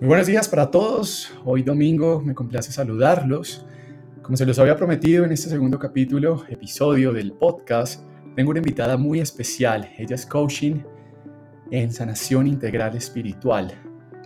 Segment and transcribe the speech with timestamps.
[0.00, 1.30] Muy buenos días para todos.
[1.44, 3.66] Hoy domingo me complace saludarlos.
[4.22, 8.02] Como se los había prometido en este segundo capítulo, episodio del podcast,
[8.34, 9.90] tengo una invitada muy especial.
[9.98, 10.76] Ella es coaching
[11.70, 13.74] en sanación integral espiritual.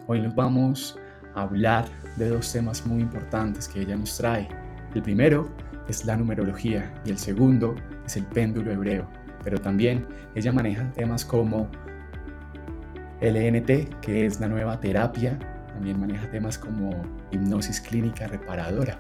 [0.07, 0.97] Hoy nos vamos
[1.35, 1.87] a hablar
[2.19, 4.47] de dos temas muy importantes que ella nos trae.
[4.95, 5.51] El primero
[5.89, 7.75] es la numerología y el segundo
[8.07, 9.09] es el péndulo hebreo.
[9.43, 10.07] Pero también
[10.37, 11.69] ella maneja temas como
[13.21, 15.37] LNT, que es la nueva terapia
[15.75, 17.03] también maneja temas como
[17.33, 18.99] hipnosis clínica reparadora.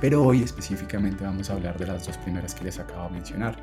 [0.00, 3.56] Pero hoy específicamente vamos a hablar de las dos primeras que les acabo de mencionar.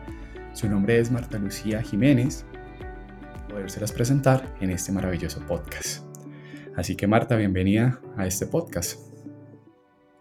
[0.53, 2.45] Su nombre es Marta Lucía Jiménez.
[3.49, 6.03] Podérselas presentar en este maravilloso podcast.
[6.75, 8.99] Así que Marta, bienvenida a este podcast.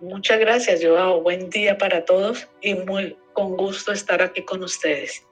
[0.01, 1.23] Muchas gracias, Joao.
[1.23, 5.25] Buen día para todos y muy con gusto estar aquí con ustedes.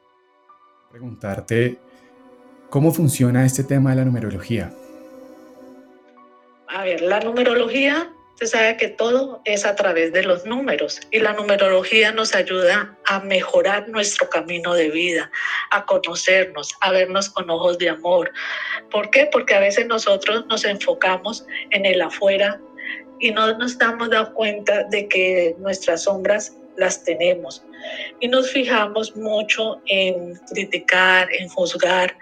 [0.91, 1.79] Preguntarte
[2.71, 4.73] cómo funciona este tema de la numerología.
[6.73, 11.19] A ver, la numerología, se sabe que todo es a través de los números y
[11.19, 15.31] la numerología nos ayuda a mejorar nuestro camino de vida,
[15.73, 18.31] a conocernos, a vernos con ojos de amor.
[18.89, 19.29] ¿Por qué?
[19.33, 22.61] Porque a veces nosotros nos enfocamos en el afuera
[23.19, 27.65] y no nos damos cuenta de que nuestras sombras las tenemos.
[28.21, 32.17] Y nos fijamos mucho en criticar, en juzgar.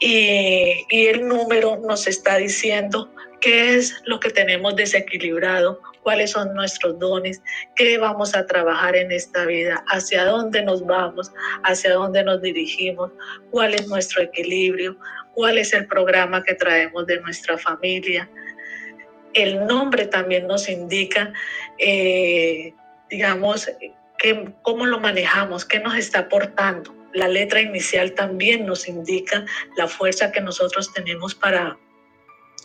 [0.00, 6.54] Y, y el número nos está diciendo qué es lo que tenemos desequilibrado, cuáles son
[6.54, 7.42] nuestros dones,
[7.76, 11.30] qué vamos a trabajar en esta vida, hacia dónde nos vamos,
[11.64, 13.10] hacia dónde nos dirigimos,
[13.50, 14.96] cuál es nuestro equilibrio,
[15.34, 18.28] cuál es el programa que traemos de nuestra familia.
[19.34, 21.32] El nombre también nos indica,
[21.78, 22.72] eh,
[23.10, 23.70] digamos,
[24.62, 26.94] cómo lo manejamos, qué nos está aportando.
[27.12, 29.44] La letra inicial también nos indica
[29.76, 31.78] la fuerza que nosotros tenemos para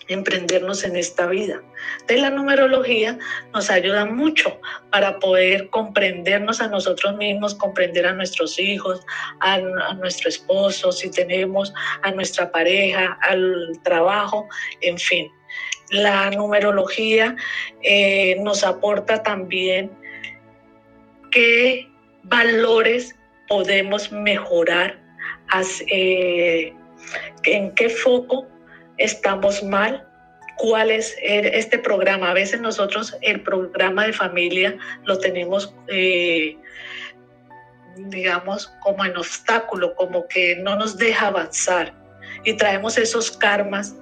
[0.07, 1.61] emprendernos en esta vida.
[2.07, 3.17] De la numerología
[3.53, 4.59] nos ayuda mucho
[4.91, 9.05] para poder comprendernos a nosotros mismos, comprender a nuestros hijos,
[9.39, 9.59] a,
[9.95, 14.47] nuestro esposo, si tenemos a nuestra pareja, al trabajo,
[14.81, 15.31] en fin.
[15.89, 17.35] La numerología
[17.81, 19.91] eh, nos aporta también
[21.31, 21.87] qué
[22.23, 23.15] valores
[23.47, 24.99] podemos mejorar,
[25.87, 26.73] eh,
[27.43, 28.47] en qué foco
[28.97, 30.07] estamos mal,
[30.57, 32.31] cuál es este programa.
[32.31, 36.57] A veces nosotros el programa de familia lo tenemos, eh,
[37.97, 41.93] digamos, como en obstáculo, como que no nos deja avanzar
[42.43, 43.95] y traemos esos karmas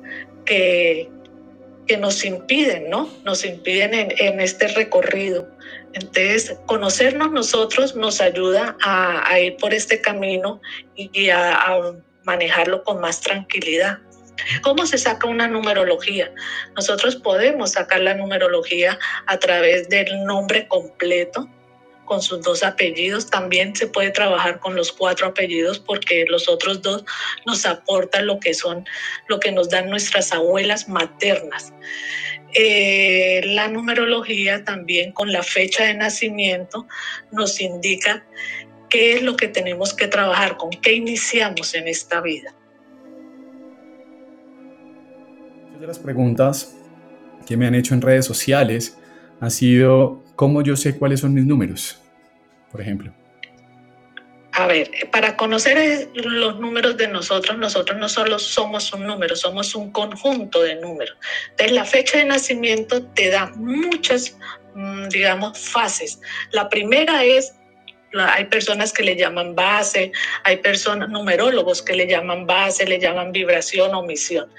[0.46, 1.09] que,
[1.88, 3.09] que nos impiden, ¿no?
[3.23, 5.47] Nos impiden en, este recorrido.
[5.94, 10.62] Entonces, conocernos nosotros nos ayuda a, ir por este camino
[10.96, 14.00] y, a manejarlo con más tranquilidad.
[14.61, 16.33] ¿Cómo se saca una numerología?
[16.75, 18.97] Nosotros podemos sacar la numerología
[19.27, 21.47] a través del nombre completo,
[22.11, 23.29] con sus dos apellidos.
[23.29, 27.05] También se puede trabajar con los cuatro apellidos porque los otros dos
[27.45, 28.85] nos aportan lo que son,
[29.27, 31.71] lo que nos dan nuestras abuelas maternas.
[32.53, 36.85] Eh, la numerología también con la fecha de nacimiento
[37.31, 38.25] nos indica
[38.89, 42.53] qué es lo que tenemos que trabajar, con qué iniciamos en esta vida.
[45.81, 46.75] De las preguntas
[47.47, 48.99] que me han hecho en redes sociales
[49.39, 51.99] ha sido cómo yo sé cuáles son mis números,
[52.71, 53.11] por ejemplo.
[54.51, 59.73] A ver, para conocer los números de nosotros, nosotros no solo somos un número, somos
[59.73, 61.17] un conjunto de números.
[61.51, 64.37] Entonces, la fecha de nacimiento te da muchas,
[64.75, 66.19] mm, digamos, fases.
[66.51, 67.55] La primera es
[68.19, 70.11] hay personas que le llaman base,
[70.44, 74.49] hay personas, numerólogos que le llaman base, le llaman vibración o misión.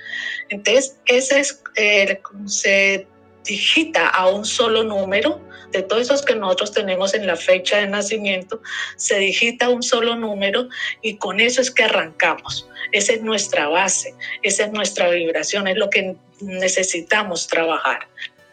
[0.48, 3.06] Entonces, ese es, eh, se
[3.44, 5.40] digita a un solo número,
[5.72, 8.60] de todos esos que nosotros tenemos en la fecha de nacimiento,
[8.96, 10.68] se digita un solo número
[11.00, 12.68] y con eso es que arrancamos.
[12.92, 18.06] Esa es nuestra base, esa es nuestra vibración, es lo que necesitamos trabajar.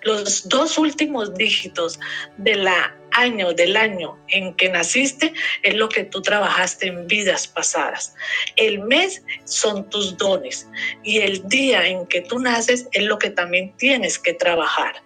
[0.04, 2.00] Los dos últimos dígitos
[2.38, 7.48] de la año del año en que naciste es lo que tú trabajaste en vidas
[7.48, 8.16] pasadas.
[8.56, 10.68] El mes son tus dones
[11.04, 15.02] y el día en que tú naces es lo que también tienes que trabajar.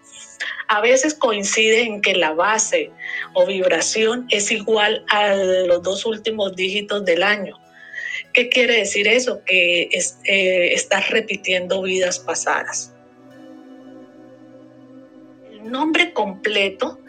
[0.68, 2.92] A veces coincide en que la base
[3.34, 7.60] o vibración es igual a los dos últimos dígitos del año.
[8.34, 9.44] ¿Qué quiere decir eso?
[9.46, 12.94] Que eh, estás repitiendo vidas pasadas
[15.74, 17.00] nombre completo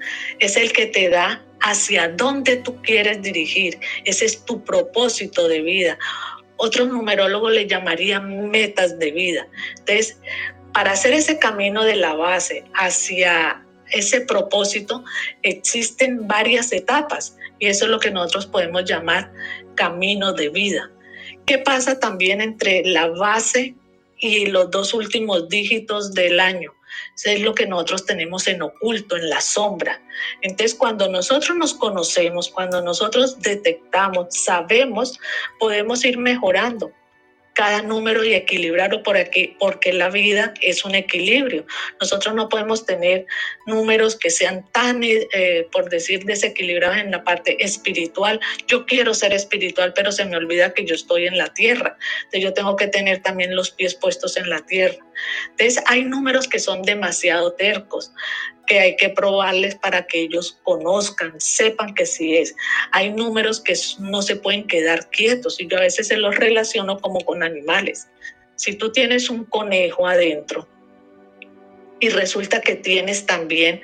[0.41, 3.79] es el que te da hacia dónde tú quieres dirigir.
[4.05, 5.99] Ese es tu propósito de vida.
[6.57, 9.47] Otros numerólogos le llamarían metas de vida.
[9.79, 10.19] Entonces,
[10.75, 13.63] Para hacer ese camino de la base hacia
[13.93, 15.05] ese propósito
[15.43, 19.33] existen varias etapas y eso es lo que nosotros podemos llamar
[19.77, 20.91] camino de vida.
[21.47, 23.77] ¿Qué pasa también entre la base
[24.19, 26.73] y los dos últimos dígitos del año?
[27.25, 30.01] Es lo que nosotros tenemos en oculto, en la sombra.
[30.43, 35.19] Entonces, cuando nosotros nos conocemos, cuando nosotros detectamos, sabemos,
[35.59, 36.93] podemos ir mejorando
[37.55, 41.65] cada número y equilibrarlo por aquí, porque la vida es un equilibrio.
[42.01, 43.27] Nosotros no podemos tener
[43.67, 48.41] números que sean tan, eh, por decir, desequilibrados en la parte espiritual.
[48.67, 51.97] Yo quiero ser espiritual, pero se me olvida que yo estoy en la tierra.
[52.25, 54.99] Entonces yo tengo que tener también los pies puestos en la tierra.
[55.51, 58.13] Entonces hay números que son demasiado tercos
[58.67, 62.55] que hay que probarles para que ellos conozcan, sepan que sí es.
[62.93, 66.99] Hay números que no se pueden quedar quietos y yo a veces se los relaciono
[66.99, 68.09] como con animales.
[68.57, 70.69] Si tú tienes un conejo adentro
[72.01, 73.83] y resulta que tienes también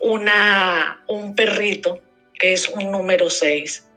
[0.00, 2.00] una, un perrito
[2.34, 3.87] que es un número 6,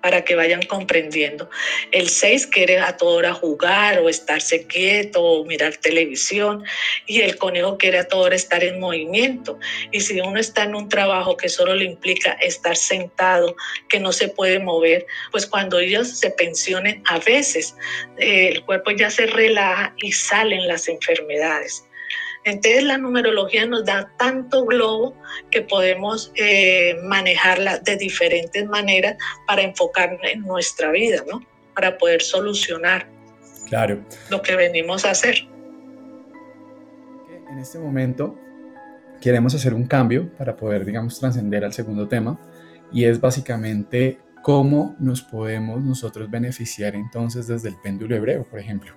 [0.00, 1.48] para que vayan comprendiendo.
[1.92, 6.64] El 6 quiere a toda hora jugar o estarse quieto o mirar televisión
[7.06, 9.58] y el conejo quiere a toda hora estar en movimiento.
[9.90, 13.56] Y si uno está en un trabajo que solo le implica estar sentado,
[13.88, 17.74] que no se puede mover, pues cuando ellos se pensionen, a veces
[18.18, 21.84] eh, el cuerpo ya se relaja y salen las enfermedades.
[22.44, 25.14] Entonces la numerología nos da tanto globo
[25.50, 29.16] que podemos eh, manejarla de diferentes maneras
[29.46, 31.40] para enfocar en nuestra vida, ¿no?
[31.74, 33.06] Para poder solucionar
[33.68, 34.02] claro.
[34.30, 35.46] lo que venimos a hacer.
[37.50, 38.38] En este momento
[39.20, 42.38] queremos hacer un cambio para poder, digamos, trascender al segundo tema
[42.90, 48.94] y es básicamente cómo nos podemos nosotros beneficiar entonces desde el péndulo hebreo, por ejemplo.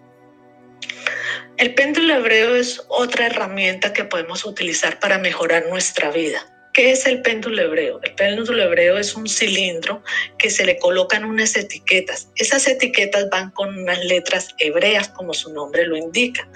[1.57, 6.52] El péndulo hebreo es otra herramienta que podemos utilizar para mejorar nuestra vida.
[6.73, 7.99] ¿Qué es el péndulo hebreo?
[8.01, 10.01] El péndulo hebreo es un cilindro
[10.39, 12.29] que se le colocan unas etiquetas.
[12.35, 16.49] Esas etiquetas van con unas letras hebreas, como su nombre lo indica.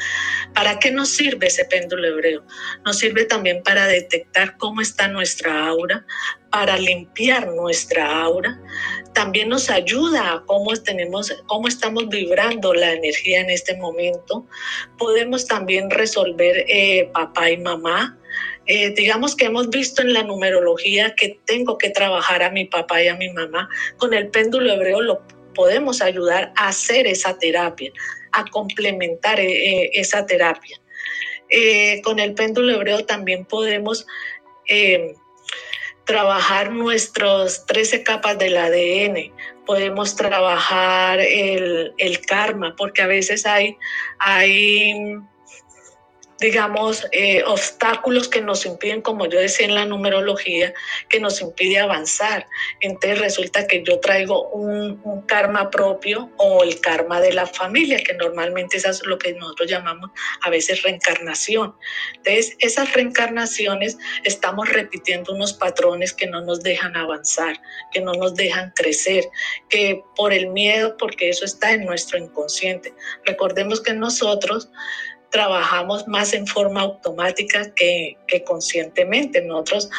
[0.56, 2.44] ¿Para qué nos sirve ese péndulo hebreo?
[2.84, 6.04] Nos sirve también para detectar cómo está nuestra aura,
[6.50, 8.60] para limpiar nuestra aura.
[9.14, 14.48] También nos ayuda a cómo, tenemos, cómo estamos vibrando la energía en este momento.
[14.98, 18.18] Podemos también resolver eh, papá y mamá
[18.68, 23.02] eh, digamos que hemos visto en la numerología que tengo que trabajar a mi papá
[23.02, 25.22] y a mi mamá, con el péndulo hebreo lo
[25.56, 27.92] podemos ayudar a hacer esa terapia,
[28.32, 30.78] a complementar eh, eh, esa terapia.
[32.04, 34.06] con el péndulo hebreo también podemos
[36.04, 39.34] trabajar nuestras 13 capas del ADN,
[39.66, 43.78] podemos trabajar el, el karma, porque a veces hay,
[44.20, 44.94] hay
[46.40, 50.74] digamos, eh, obstáculos que nos impiden, como yo decía en la numerología,
[51.10, 52.48] que nos impide avanzar.
[52.82, 58.02] Entonces resulta que yo traigo un, un, karma propio o el karma de la familia,
[58.04, 60.12] que normalmente es lo que nosotros llamamos
[60.42, 61.76] a veces reencarnación.
[62.16, 67.60] Entonces esas reencarnaciones estamos repitiendo unos patrones que no nos dejan avanzar,
[67.92, 69.26] que no nos dejan crecer,
[69.70, 72.94] que por el miedo, porque eso está en nuestro inconsciente.
[73.26, 74.70] Recordemos que nosotros
[75.32, 79.42] trabajamos más en forma automática que, conscientemente.
[79.42, 79.90] Nosotros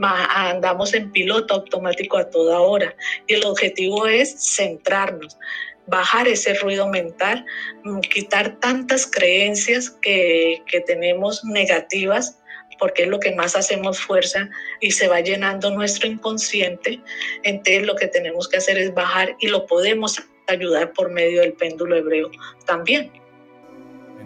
[0.00, 2.94] andamos en piloto automático a toda hora
[3.26, 5.38] y el objetivo es centrarnos
[5.86, 7.44] bajar ese ruido mental,
[7.82, 12.40] mm, quitar tantas creencias que, que, tenemos negativas,
[12.78, 14.48] porque es lo que más hacemos fuerza
[14.80, 17.00] y se va llenando nuestro inconsciente.
[17.42, 21.52] Entonces lo que tenemos que hacer es bajar y lo podemos ayudar por medio del
[21.52, 22.30] péndulo hebreo
[22.64, 23.23] también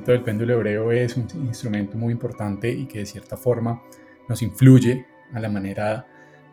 [0.07, 3.83] el péndulo hebreo es un instrumento muy importante y que de cierta forma
[4.29, 6.07] nos influye a la manera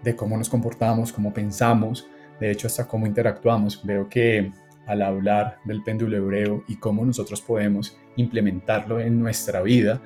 [0.04, 2.08] de cómo nos comportamos, cómo pensamos,
[2.40, 3.86] de hecho hasta cómo interactuamos.
[3.86, 4.52] Veo que
[4.86, 10.02] al hablar del péndulo hebreo y cómo nosotros podemos implementarlo en nuestra vida,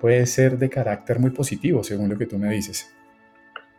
[0.00, 2.92] puede ser de carácter muy positivo, según lo que tú me dices.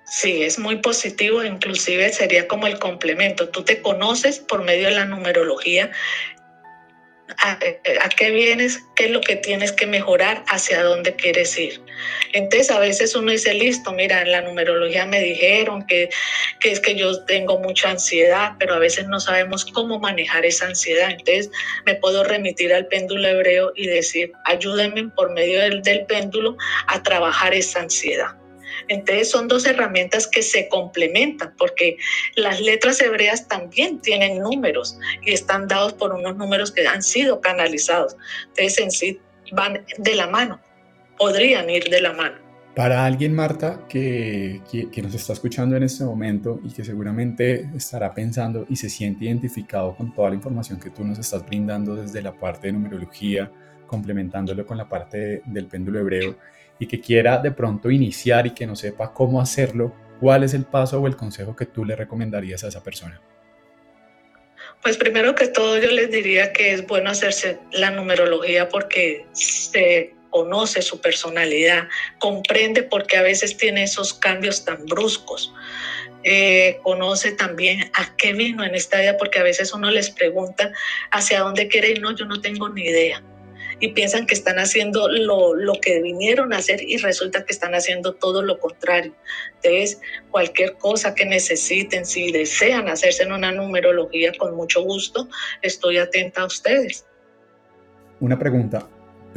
[0.06, 3.50] Sí, es muy positivo, inclusive sería como el complemento.
[3.50, 5.92] Tú te conoces por medio de la numerología
[7.38, 7.60] a,
[8.10, 11.82] qué vienes, qué es lo que tienes que mejorar, hacia dónde quieres ir.
[12.34, 16.10] Entonces a veces uno dice, listo, mira, en la numerología me dijeron que,
[16.60, 20.68] que es que yo tengo mucha ansiedad, pero a veces no sabemos cómo manejar esa
[20.68, 21.10] ansiedad.
[21.12, 21.50] Entonces
[21.86, 26.58] me puedo remitir al péndulo hebreo y decir, ayúdenme por medio del, del péndulo
[26.88, 28.37] a trabajar esa ansiedad.
[28.88, 31.98] Entonces son dos herramientas que se complementan porque
[32.36, 37.42] las letras hebreas también tienen números y están dados por unos números que han sido
[37.42, 38.16] canalizados.
[38.50, 39.20] Entonces en sí
[39.52, 40.60] van de la mano.
[41.18, 42.48] podrían ir de la mano.
[42.78, 48.14] Para alguien, Marta, que, que, nos está escuchando en este momento y que seguramente estará
[48.14, 52.22] pensando y se siente identificado con toda la información que tú nos estás brindando desde
[52.22, 53.52] la parte de numerología,
[53.88, 56.38] complementándolo con la parte del péndulo hebreo,
[56.80, 60.66] y que quiera de pronto iniciar y que no sepa cómo hacerlo, ¿cuál es el
[60.66, 63.22] paso o el consejo que tú le recomendarías a esa persona?
[64.82, 70.14] Pues primero que todo yo les diría que es bueno hacerse la numerología porque se
[70.30, 71.88] conoce su personalidad,
[72.20, 75.54] comprende por qué a veces tiene esos cambios tan bruscos.
[76.24, 80.72] Eh, conoce también a qué vino en esta vida, porque a veces uno les pregunta
[81.12, 83.24] hacia dónde quiere ir, no, yo no tengo ni idea.
[83.80, 87.76] Y piensan que están haciendo lo, lo que vinieron a hacer y resulta que están
[87.76, 89.14] haciendo todo lo contrario.
[89.56, 95.30] Entonces, cualquier cosa que necesiten, si desean hacerse en una numerología, con mucho gusto,
[95.62, 97.06] estoy atenta a ustedes.
[98.20, 98.88] Una pregunta,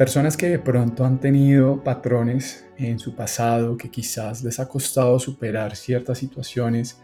[0.01, 5.19] Personas que de pronto han tenido patrones en su pasado que quizás les ha costado
[5.19, 6.99] superar ciertas situaciones,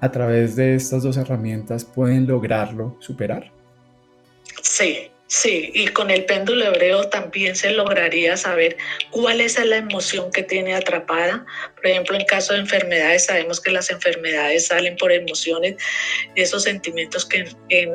[0.00, 3.52] a través de estas dos herramientas pueden lograrlo superar.
[4.62, 8.76] Sí, sí, y con el péndulo hebreo también se lograría saber
[9.10, 11.44] cuál es la emoción que tiene atrapada.
[11.74, 15.76] Por ejemplo, en caso de enfermedades, sabemos que las enfermedades salen por emociones,
[16.36, 17.44] esos sentimientos que,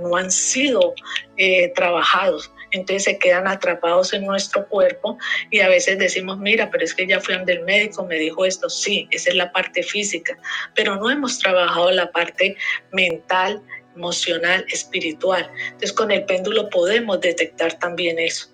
[0.02, 0.94] no han sido
[1.38, 5.18] eh, trabajados entonces se quedan atrapados en nuestro cuerpo
[5.50, 8.70] y a veces decimos, mira, pero es que ya fui del médico, me dijo esto,
[8.70, 10.38] sí, esa es la parte física,
[10.76, 12.58] pero no hemos trabajado la parte
[12.92, 13.62] mental,
[13.96, 15.50] emocional, espiritual.
[15.66, 18.50] Entonces con el péndulo podemos detectar también eso.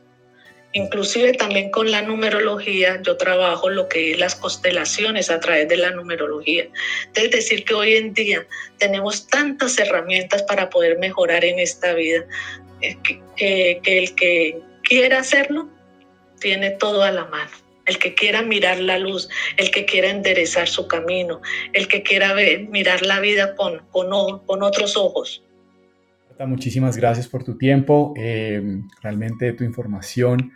[0.74, 5.77] Inclusive también con la numerología, yo trabajo lo que es las constelaciones a través de
[5.77, 6.68] la numerología.
[7.13, 8.46] Es decir, que hoy en día
[8.77, 12.25] tenemos tantas herramientas para poder mejorar en esta vida
[13.38, 15.70] que, el que quiera hacerlo
[16.42, 17.64] tiene todo a la mano.
[17.86, 21.42] El que quiera mirar la luz, el que quiera enderezar su camino,
[21.74, 25.44] el que quiera ver, mirar la vida con, con, con otros ojos.
[26.39, 28.13] Muchísimas gracias por tu tiempo.
[28.18, 30.51] Eh, realmente tu información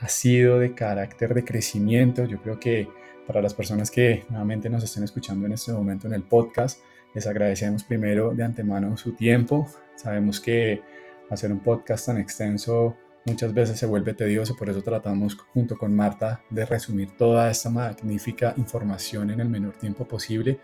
[0.00, 2.26] ha sido de carácter de crecimiento.
[2.26, 2.88] Yo creo que
[3.26, 6.80] para las personas que nuevamente nos estén escuchando en este momento en el podcast,
[7.14, 9.66] les agradecemos primero de antemano su tiempo.
[9.96, 10.82] Sabemos que
[11.30, 15.94] hacer un podcast tan extenso muchas veces se vuelve tedioso, por eso tratamos junto con
[15.94, 20.58] Marta de resumir toda esta magnífica información en el menor tiempo posible,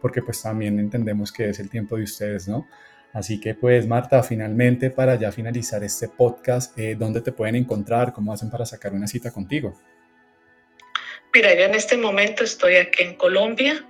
[0.00, 2.68] porque pues también entendemos que es el tiempo de ustedes, ¿no?
[3.12, 8.12] Así que pues Marta, finalmente para ya finalizar este podcast, eh, ¿dónde te pueden encontrar?
[8.12, 9.78] ¿Cómo hacen para sacar una cita contigo?
[11.34, 13.86] Mira, yo en este momento estoy aquí en Colombia.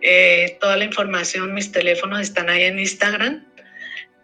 [0.00, 3.44] Eh, toda la información, mis teléfonos están ahí en Instagram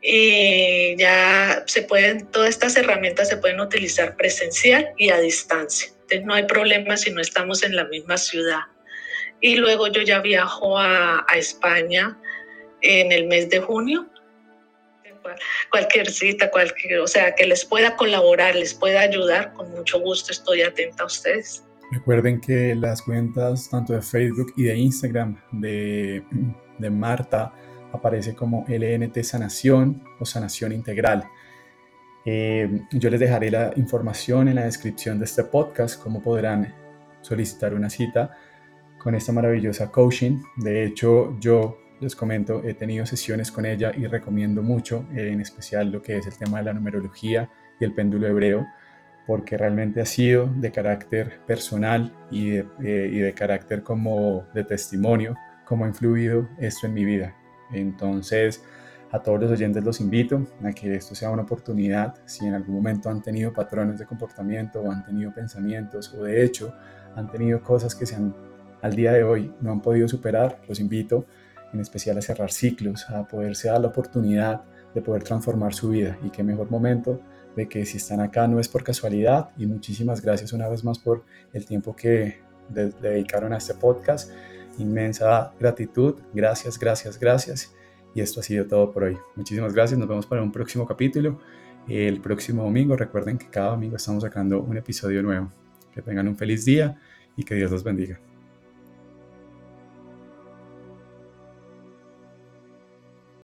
[0.03, 5.93] y ya se pueden, todas estas herramientas se pueden utilizar presencial y a distancia.
[5.93, 8.63] Entonces no hay problema si no estamos en la misma ciudad.
[9.41, 12.19] Y luego yo ya viajo a, España
[12.81, 14.09] en el mes de junio.
[15.71, 20.33] Cualquier cita, cualquier, o sea, que les pueda colaborar, les pueda ayudar, con mucho gusto
[20.33, 21.65] estoy atenta a ustedes.
[21.93, 26.23] Recuerden que las cuentas tanto de Facebook y de Instagram de,
[26.79, 27.53] de Marta
[27.93, 31.25] aparece como LNT Sanación o Sanación Integral.
[32.25, 36.73] Eh, yo les dejaré la información en la descripción de este podcast, cómo podrán
[37.21, 38.37] solicitar una cita
[38.99, 40.41] con esta maravillosa coaching.
[40.57, 45.91] De hecho, yo les comento, he tenido sesiones con ella y recomiendo mucho, en especial
[45.91, 48.67] lo que es el tema de la numerología y el péndulo hebreo,
[49.27, 54.65] porque realmente ha sido de carácter personal y de, eh, y de carácter como de
[54.65, 57.37] testimonio, cómo ha influido esto en mi vida.
[57.73, 58.63] Entonces,
[59.11, 62.77] a todos los oyentes los invito a que esto sea una oportunidad, si en algún
[62.77, 66.75] momento han tenido patrones de comportamiento o han tenido pensamientos o de hecho
[67.15, 68.35] han tenido cosas que se han,
[68.81, 71.27] al día de hoy no han podido superar, los invito
[71.73, 74.63] en especial a cerrar ciclos, a poderse dar la oportunidad
[74.95, 76.19] de poder transformar su vida.
[76.23, 77.21] Y qué mejor momento
[77.57, 79.51] de que si están acá no es por casualidad.
[79.57, 84.31] Y muchísimas gracias una vez más por el tiempo que dedicaron a este podcast
[84.79, 86.17] inmensa gratitud.
[86.33, 87.75] Gracias, gracias, gracias.
[88.15, 89.17] Y esto ha sido todo por hoy.
[89.37, 89.99] Muchísimas gracias.
[89.99, 91.39] Nos vemos para un próximo capítulo.
[91.89, 92.97] El próximo domingo.
[92.97, 95.51] Recuerden que cada domingo estamos sacando un episodio nuevo.
[95.95, 97.01] Que tengan un feliz día
[97.37, 98.21] y que Dios los bendiga.